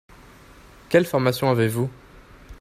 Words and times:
Quelle 0.89 1.05
formation 1.05 1.45
avez-vous? 1.51 1.87